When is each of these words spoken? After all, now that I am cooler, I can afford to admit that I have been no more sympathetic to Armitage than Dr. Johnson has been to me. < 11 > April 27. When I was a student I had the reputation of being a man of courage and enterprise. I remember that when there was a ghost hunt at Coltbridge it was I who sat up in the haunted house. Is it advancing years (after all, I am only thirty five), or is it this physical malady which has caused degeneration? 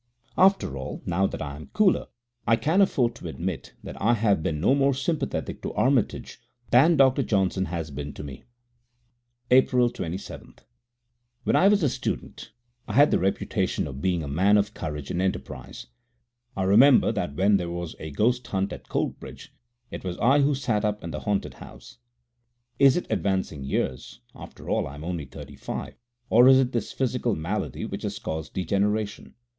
After 0.35 0.75
all, 0.77 1.03
now 1.05 1.27
that 1.27 1.43
I 1.43 1.55
am 1.55 1.69
cooler, 1.73 2.07
I 2.47 2.55
can 2.55 2.81
afford 2.81 3.13
to 3.13 3.27
admit 3.27 3.75
that 3.83 4.01
I 4.01 4.15
have 4.15 4.41
been 4.41 4.59
no 4.59 4.73
more 4.73 4.95
sympathetic 4.95 5.61
to 5.61 5.75
Armitage 5.75 6.39
than 6.71 6.97
Dr. 6.97 7.21
Johnson 7.21 7.65
has 7.65 7.91
been 7.91 8.11
to 8.13 8.23
me. 8.23 8.33
< 8.41 8.43
11 9.51 9.51
> 9.51 9.51
April 9.51 9.89
27. 9.91 10.55
When 11.43 11.55
I 11.55 11.67
was 11.67 11.83
a 11.83 11.87
student 11.89 12.51
I 12.87 12.93
had 12.93 13.11
the 13.11 13.19
reputation 13.19 13.85
of 13.85 14.01
being 14.01 14.23
a 14.23 14.27
man 14.27 14.57
of 14.57 14.73
courage 14.73 15.11
and 15.11 15.21
enterprise. 15.21 15.85
I 16.57 16.63
remember 16.63 17.11
that 17.11 17.35
when 17.35 17.57
there 17.57 17.69
was 17.69 17.95
a 17.99 18.09
ghost 18.09 18.47
hunt 18.47 18.73
at 18.73 18.89
Coltbridge 18.89 19.49
it 19.91 20.03
was 20.03 20.17
I 20.17 20.39
who 20.41 20.55
sat 20.55 20.83
up 20.83 21.03
in 21.03 21.11
the 21.11 21.19
haunted 21.19 21.53
house. 21.53 21.99
Is 22.79 22.97
it 22.97 23.05
advancing 23.11 23.63
years 23.63 24.19
(after 24.33 24.67
all, 24.67 24.87
I 24.87 24.95
am 24.95 25.03
only 25.03 25.25
thirty 25.25 25.55
five), 25.55 25.93
or 26.27 26.47
is 26.47 26.57
it 26.57 26.71
this 26.71 26.91
physical 26.91 27.35
malady 27.35 27.85
which 27.85 28.01
has 28.01 28.17
caused 28.17 28.55
degeneration? 28.55 29.35